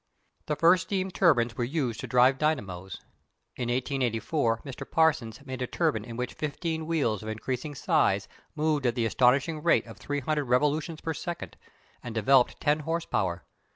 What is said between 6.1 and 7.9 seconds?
which fifteen wheels of increasing